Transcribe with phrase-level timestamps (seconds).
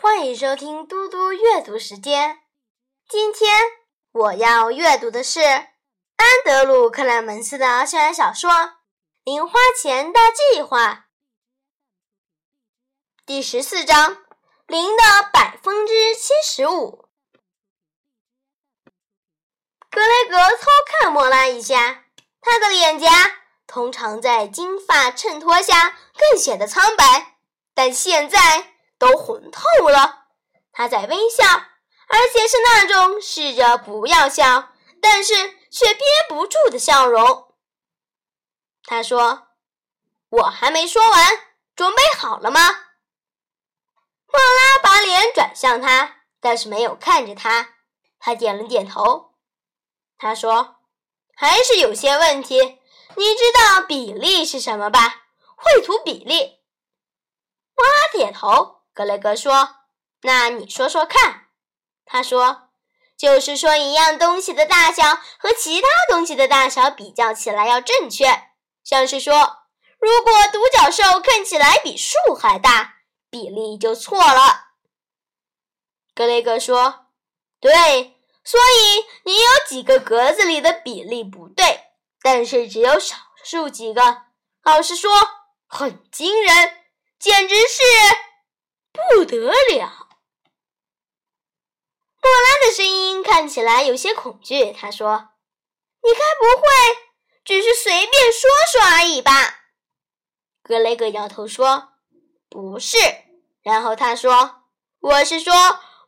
[0.00, 2.38] 欢迎收听嘟嘟阅读时间。
[3.08, 3.52] 今天
[4.12, 5.66] 我要阅读的是安
[6.44, 8.48] 德鲁·克莱门斯的校园小说
[9.24, 10.92] 《零花钱大计划》
[13.26, 14.18] 第十四章：
[14.68, 17.08] 零的百分之七十五。
[19.90, 22.04] 格雷格偷看莫拉一下，
[22.40, 23.08] 他的脸颊
[23.66, 27.36] 通常在金发衬托下更显得苍白，
[27.74, 28.77] 但现在。
[28.98, 30.26] 都红透了，
[30.72, 31.44] 他在微笑，
[32.08, 35.34] 而且是那种试着不要笑，但是
[35.70, 37.54] 却憋不住的笑容。
[38.84, 39.48] 他说
[40.30, 41.26] ：“我还没说完，
[41.76, 42.60] 准备好了吗？”
[44.30, 47.74] 莫拉把脸转向他，但是没有看着他。
[48.18, 49.34] 他点了点头。
[50.18, 50.76] 他说
[51.36, 52.58] ：“还是有些问题。
[53.16, 55.26] 你知道比例是什么吧？
[55.56, 56.60] 绘图比例。”
[57.76, 58.77] 莫拉点头。
[58.98, 59.76] 格雷格说
[60.22, 61.50] ：“那你说说看。”
[62.04, 62.70] 他说
[63.16, 68.26] ：“就是说，一样东西的大小和其他东西的大小比较起来要正确。
[68.82, 69.58] 像是说，
[70.00, 72.94] 如果独角兽看起来比树还大，
[73.30, 74.70] 比例就错了。”
[76.12, 77.06] 格雷格说
[77.62, 77.72] ：“对，
[78.42, 84.22] 所以你有几个格子里的比例不对，但是只有少数几个。
[84.64, 85.12] 老实说，
[85.68, 86.82] 很惊人，
[87.20, 87.84] 简直是……”
[89.10, 90.08] 不得了！
[92.20, 94.72] 莫拉的声音看起来有些恐惧。
[94.72, 95.30] 他说
[96.02, 96.66] ：“你该不会
[97.44, 99.60] 只是随便说说而已吧？”
[100.62, 101.94] 格雷格摇头说
[102.50, 102.98] ：“不是。”
[103.62, 104.62] 然后他说
[105.00, 105.52] ：“我是说，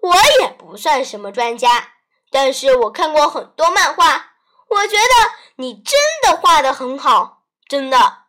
[0.00, 1.92] 我也不算什么专家，
[2.30, 4.32] 但是我看过很多漫画，
[4.68, 8.27] 我觉得你真的画的很好，真的。”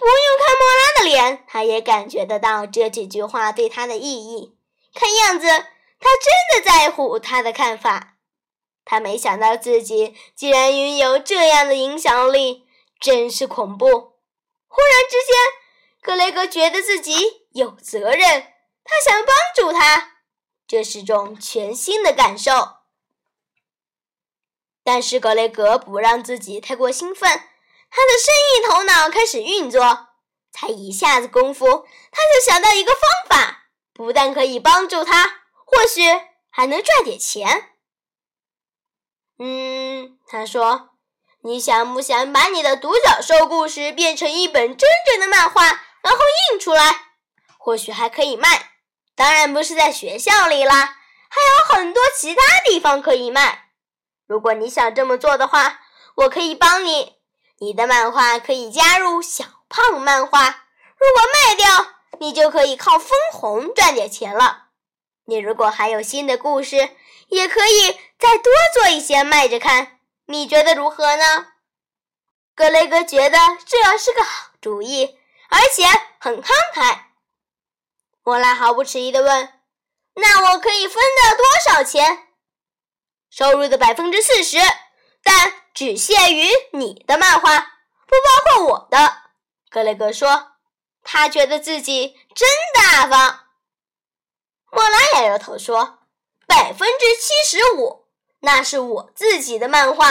[0.00, 4.56] 不用看莫拉的脸，他也感觉得到这几句话对他的意义。
[4.94, 8.16] 看样子，他真的在乎他的看法。
[8.86, 12.66] 他没想到自己竟然拥有这样的影响力，
[12.98, 13.86] 真是恐怖。
[13.86, 15.36] 忽然之间，
[16.00, 20.12] 格雷格觉得自己有责任，他想帮助他，
[20.66, 22.52] 这是种全新的感受。
[24.82, 27.42] 但是格雷格不让自己太过兴奋。
[27.92, 28.29] 他的身
[28.80, 30.08] 头脑开始运作，
[30.50, 36.00] 才一下子功夫，他就想到一个方法，不但可以帮助他，或许
[36.48, 37.74] 还能赚点钱。
[39.38, 40.92] 嗯，他说
[41.44, 45.66] ：“你想不想把你的独角兽故事变成一本真正的漫画，
[46.00, 46.18] 然后
[46.50, 46.90] 印出来？
[47.58, 48.70] 或许还可以卖。
[49.14, 50.96] 当然不是在学校里啦，
[51.28, 53.72] 还有很多其他地方可以卖。
[54.26, 55.80] 如果你想这么做的话，
[56.14, 57.16] 我可以帮你。”
[57.62, 60.64] 你的漫画可以加入小胖漫画，
[60.96, 64.68] 如果卖掉，你就可以靠分红赚点钱了。
[65.26, 66.76] 你如果还有新的故事，
[67.28, 70.00] 也可以再多做一些卖着看。
[70.24, 71.48] 你觉得如何呢？
[72.54, 75.18] 格雷格觉得这是个好主意，
[75.50, 75.84] 而且
[76.18, 77.00] 很慷慨。
[78.22, 79.52] 莫拉毫不迟疑地问
[80.16, 82.28] ：“那我可以分到多少钱？”
[83.28, 84.56] 收入的百分之四十，
[85.22, 85.59] 但。
[85.72, 87.58] 只限于你的漫画，
[88.06, 89.22] 不包括我的。
[89.70, 90.52] 格雷格说
[91.04, 93.46] ：“他觉得自己真大方。”
[94.72, 96.00] 莫拉摇摇头说
[96.46, 98.08] ：“百分之七十五，
[98.40, 100.06] 那是我自己的漫画，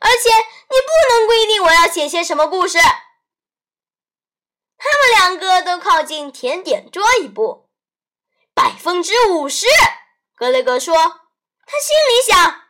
[0.00, 0.30] 而且
[0.68, 2.78] 你不能规定我要写些什么故事。”
[4.82, 7.68] 他们两个都靠近甜点桌一步。
[8.54, 9.66] 百分之五十，
[10.36, 10.94] 格雷格说。
[11.66, 12.69] 他心里想。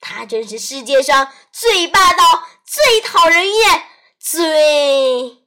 [0.00, 3.88] 他真是世界上最霸道、最讨人厌、
[4.18, 5.44] 最……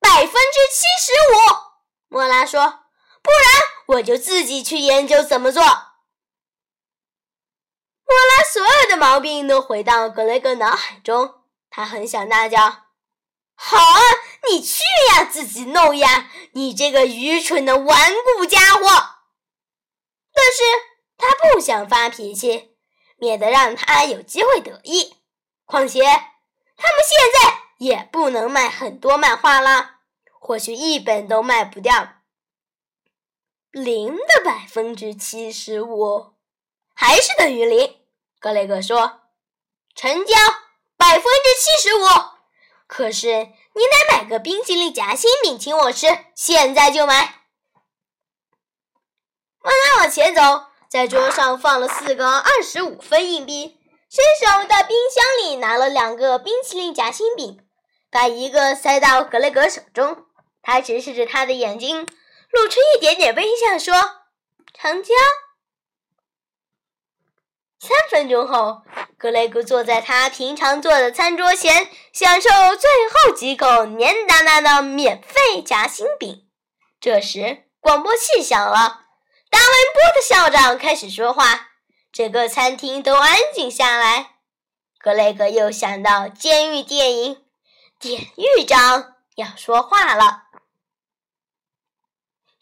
[0.00, 1.36] 百分之七十五，
[2.08, 2.84] 莫拉说，
[3.22, 5.62] 不然我就自己去研究怎么做。
[8.04, 12.86] 莫拉所有的毛病都回到格雷格脑海中，他很想大叫
[13.54, 14.00] ：“好啊，
[14.48, 18.80] 你去呀，自己弄呀，你这个愚蠢的顽固家伙！”
[20.32, 20.62] 但是
[21.18, 22.77] 他不想发脾气。
[23.18, 25.16] 免得让他有机会得意。
[25.64, 29.96] 况且，他们现在也不能卖很多漫画了，
[30.40, 32.14] 或许一本都卖不掉。
[33.70, 36.32] 零的百分之七十五
[36.94, 38.00] 还是等于零。
[38.40, 39.20] 格雷格说
[39.94, 40.34] ：“成交
[40.96, 42.06] 百分之七十五。
[42.86, 47.14] 可是你得买个冰淇淋夹心饼请我吃，现在就买。”
[49.60, 50.67] 慢慢往前走。
[50.90, 57.60] 在桌上放了四个二十五分硬币，伸手到冰箱里拿了两个冰淇淋夹心饼，
[58.10, 60.24] 把一个塞到格雷格手中。
[60.62, 62.06] 他直视着他的眼睛，
[62.52, 63.94] 露出一点点微笑，说
[64.72, 65.14] ：“成交。”
[67.80, 68.82] 三分钟后，
[69.16, 76.48] 格雷格坐在他平常坐的餐桌前，享受最后几口黏哒哒的免费夹心饼。
[76.98, 79.07] 这时，广播器响了，
[79.50, 81.70] 达文波的校长开始说话，
[82.12, 84.36] 整个餐厅都安静下来。
[84.98, 87.44] 格雷格又想到监狱电影，
[87.98, 90.44] 典狱长要说话了：“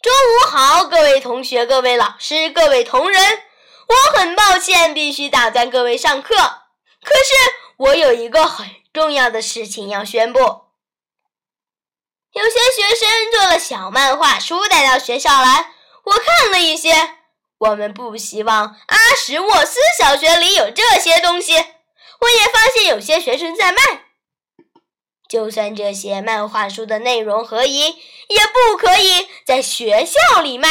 [0.03, 3.43] 中午好，各位同学、各位老师、各位同仁。”
[3.89, 6.35] 我很抱歉，必须打断各位上课。
[7.03, 7.35] 可是
[7.77, 10.41] 我有一个很重要的事情要宣布。
[12.33, 15.73] 有些学生做了小漫画书带到学校来，
[16.07, 16.93] 我看了一些。
[17.59, 21.55] 我们不希望阿什沃斯小学里有这些东西。
[21.55, 23.79] 我也发现有些学生在卖。
[25.29, 27.87] 就算这些漫画书的内容合宜，
[28.29, 30.69] 也不可以在学校里卖。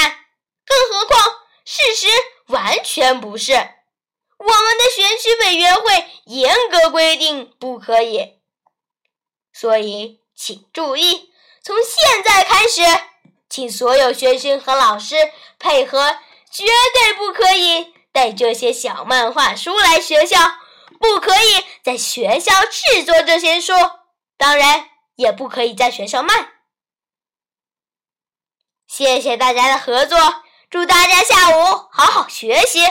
[0.65, 1.21] 更何况，
[1.63, 2.07] 事实。
[2.47, 8.35] 完全不是，我们的选区委员会严格规定不可以。
[9.51, 11.31] 所以，请注意，
[11.63, 12.81] 从现在开始，
[13.55, 15.15] 请所有学生和老师
[15.57, 16.17] 配合，
[16.51, 20.37] 绝对不可以带这些小漫画书来学校，
[20.99, 23.71] 不可以在学校制作这些书，
[24.35, 26.33] 当然也不可以在学校卖。
[28.89, 30.17] 谢谢大家的合作。
[30.69, 31.63] 祝大家下午
[31.93, 32.85] 好好学习。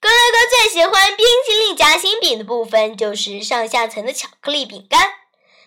[0.00, 5.23] 格雷格最喜欢冰淇淋夹心饼的部分就是上下层的巧克力饼干。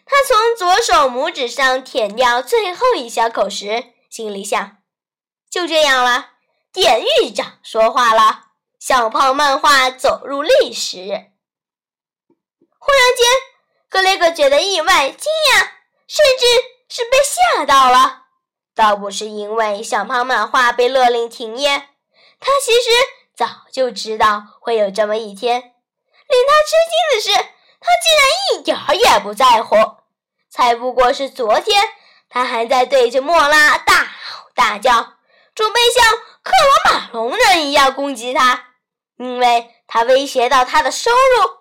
[0.08, 4.78] 他从左手拇指上舔掉最后一小口时，心里想：
[5.50, 6.32] 就这样了。
[6.72, 8.46] 典狱长说话了，
[8.80, 11.00] 小胖漫画走入历史。
[12.80, 13.28] 忽然间，
[13.90, 15.72] 格雷格觉得意外、惊讶，
[16.08, 16.46] 甚至
[16.88, 18.28] 是被吓到了。
[18.74, 21.90] 倒不是因为小胖漫画被勒令停业，
[22.40, 22.90] 他其实
[23.36, 25.60] 早就知道会有这么一天。
[25.60, 26.76] 令他吃
[27.24, 27.50] 惊的是，
[27.80, 29.76] 他竟然一点儿也不在乎。
[30.50, 31.84] 才不过是昨天，
[32.30, 35.14] 他还在对着莫拉大吼大叫，
[35.54, 38.74] 准备像克罗马龙人一样攻击他，
[39.18, 41.58] 因为他威胁到他的收入。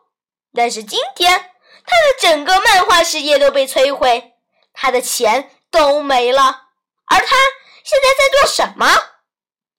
[0.55, 1.51] 但是今天，
[1.85, 4.35] 他的整个漫画事业都被摧毁，
[4.73, 6.69] 他的钱都没了。
[7.07, 7.37] 而他
[7.85, 8.87] 现在在做什么？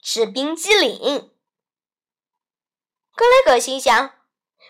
[0.03, 1.31] 吃冰激凌。
[3.15, 4.11] 格雷格心想：“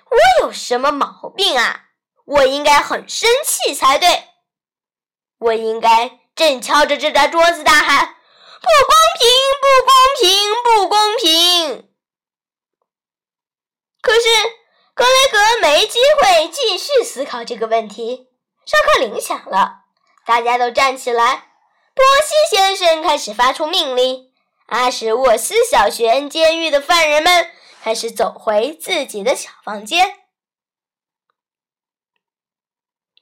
[0.09, 1.86] 我有什么毛病啊？
[2.25, 4.25] 我应该很生气才对。
[5.39, 8.15] 我应该正敲着这张桌子大喊
[8.59, 9.30] ：‘不公平！
[9.62, 10.54] 不公平！
[10.63, 11.89] 不公平！’
[14.01, 14.21] 可是
[14.94, 18.30] 格雷格没机会继续思考这个问题。
[18.65, 19.83] 上课铃响了，
[20.25, 21.50] 大家都站起来。
[21.94, 24.31] 波西先生开始发出命令，
[24.68, 27.50] 阿什沃斯小学监狱的犯人们
[27.88, 30.07] 开始走回自己的小房间。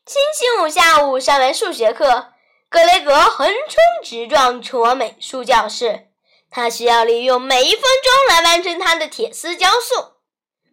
[0.07, 2.33] 星期五下午上完数学课，
[2.67, 6.07] 格雷格横冲直撞出我美术教室，
[6.49, 10.15] 他需要利用每一分钟来完成他的铁丝雕塑。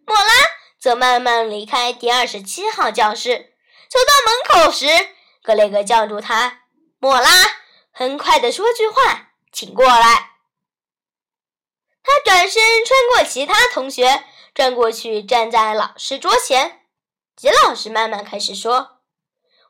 [0.07, 0.31] 莫拉
[0.79, 3.53] 则慢慢离开第二十七号教室，
[3.91, 4.87] 走到门口时，
[5.43, 6.63] 格雷格叫住他
[6.97, 7.29] ：“莫拉。”
[7.93, 10.32] 很快的说句话，请过来。
[12.03, 16.81] 他转身穿过其他同学，转过去站在老师桌前。
[17.35, 18.99] 吉老师慢慢开始说：“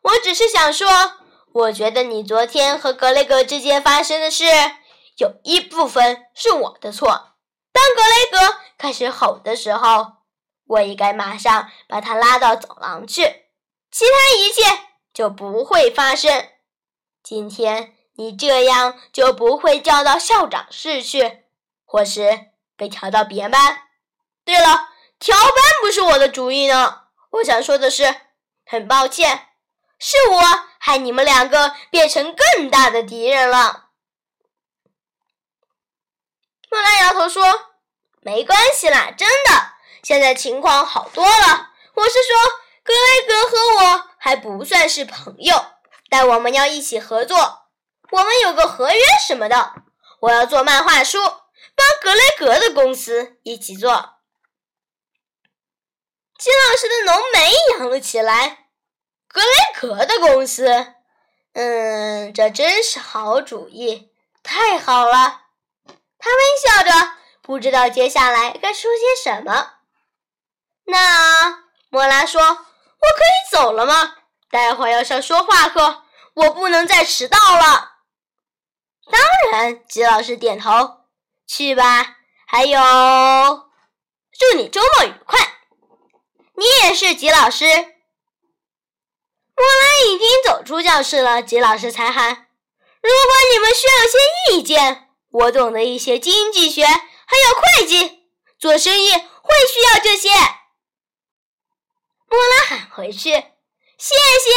[0.02, 0.88] 我只是想说，
[1.54, 4.46] 我觉得你昨天和格雷格之间发生的事，
[5.18, 7.36] 有一部分是我的错。
[7.72, 10.14] 当格雷格开始吼的时候，
[10.68, 13.24] 我应该马上把他拉到走廊去，
[13.92, 14.62] 其他一切
[15.14, 16.50] 就不会发生。
[17.24, 21.43] 今天。”你这样就不会调到校长室去，
[21.94, 23.84] 或是被调到别班。
[24.44, 27.04] 对了，调班不是我的主意呢。
[27.30, 28.16] 我想说的是，
[28.66, 29.50] 很抱歉，
[30.00, 30.42] 是我
[30.80, 33.90] 害你们两个变成更大的敌人了。
[36.72, 37.44] 莫拉摇头说
[38.22, 41.70] ：“没关系啦，真的，现在情况好多了。
[41.94, 42.36] 我是说，
[42.84, 45.64] 格雷格和我还不算是朋友，
[46.10, 47.60] 但我们要一起合作。”
[48.10, 49.74] 我们有个合约什么的，
[50.22, 51.20] 我要做漫画书，
[52.02, 54.16] 格雷格的公司一起做。
[56.38, 58.68] 金老师的浓眉扬了起来。
[59.28, 60.94] 格雷格的公司，
[61.54, 64.12] 嗯，这真是好主意，
[64.44, 65.42] 太好了。
[66.20, 69.80] 他微笑着，不知道接下来该说些什么。
[70.86, 74.18] 那莫拉说：“我可以走了吗？
[74.52, 76.04] 待会儿要上说话课，
[76.36, 77.94] 我不能再迟到了。”
[79.10, 79.22] 当
[79.52, 81.03] 然，吉老师点头。
[81.48, 82.18] 去吧。
[82.46, 82.80] 还有，
[84.38, 85.40] 祝你周末愉快。
[86.56, 87.66] 你也是，吉老师。
[89.56, 92.48] 莫拉已经走出教室了，吉老师才喊
[93.02, 94.18] ：“如果你们需要些
[94.52, 98.28] 意见，我懂得一些经济学，还有会计，
[98.60, 100.30] 做生意会需要这些。”
[102.28, 103.32] 莫拉喊回去
[103.98, 104.52] ：“谢谢。”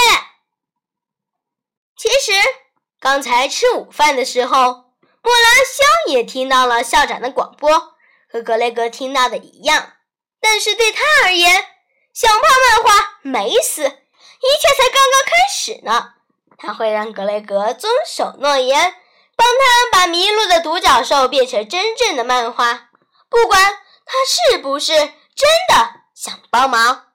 [1.97, 2.33] 其实，
[2.99, 4.86] 刚才吃午饭的时候，
[5.27, 7.97] 莫拉肖也听到了校长的广播，
[8.31, 9.95] 和格雷格听到的一样。
[10.41, 11.67] 但是对他而言，
[12.15, 13.83] 小胖漫画没死。
[13.83, 16.15] 一切才刚刚开始呢。
[16.57, 18.95] 他会让格雷格遵守诺言，
[19.35, 22.91] 帮他把迷路的独角兽变成真正的漫画，
[23.29, 23.61] 不管
[24.05, 27.07] 他是不是真的想帮忙。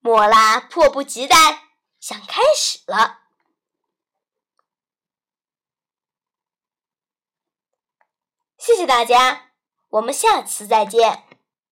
[0.00, 1.36] 莫拉迫不及待
[1.98, 3.20] 想开始了。
[8.68, 9.44] 谢谢大家，
[9.88, 11.22] 我们下次再见。